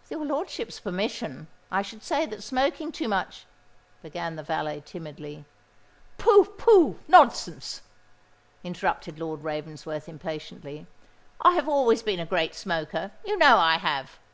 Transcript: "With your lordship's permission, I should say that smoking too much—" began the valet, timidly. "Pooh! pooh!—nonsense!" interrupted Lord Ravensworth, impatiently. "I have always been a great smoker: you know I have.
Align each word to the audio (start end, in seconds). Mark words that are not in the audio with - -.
"With 0.00 0.10
your 0.12 0.24
lordship's 0.24 0.80
permission, 0.80 1.46
I 1.70 1.82
should 1.82 2.02
say 2.02 2.24
that 2.24 2.42
smoking 2.42 2.92
too 2.92 3.08
much—" 3.08 3.44
began 4.02 4.36
the 4.36 4.42
valet, 4.42 4.82
timidly. 4.86 5.44
"Pooh! 6.16 6.46
pooh!—nonsense!" 6.56 7.82
interrupted 8.64 9.18
Lord 9.18 9.44
Ravensworth, 9.44 10.08
impatiently. 10.08 10.86
"I 11.42 11.52
have 11.56 11.68
always 11.68 12.02
been 12.02 12.20
a 12.20 12.24
great 12.24 12.54
smoker: 12.54 13.10
you 13.22 13.36
know 13.36 13.58
I 13.58 13.76
have. 13.76 14.18